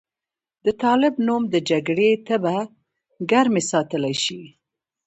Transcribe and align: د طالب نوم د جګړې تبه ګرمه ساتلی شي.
د 0.65 0.67
طالب 0.83 1.13
نوم 1.27 1.43
د 1.53 1.55
جګړې 1.69 2.09
تبه 2.27 2.55
ګرمه 3.31 3.61
ساتلی 3.71 4.15
شي. 4.23 4.41